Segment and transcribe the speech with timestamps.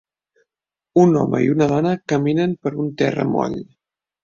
[1.01, 3.57] Un home i una dona caminen per un terra moll